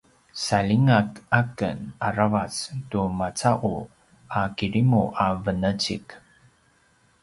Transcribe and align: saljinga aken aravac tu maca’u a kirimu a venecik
saljinga 0.43 0.97
aken 1.39 1.77
aravac 2.07 2.55
tu 2.89 3.01
maca’u 3.17 3.73
a 4.39 4.41
kirimu 4.57 5.03
a 5.23 5.27
venecik 5.43 6.05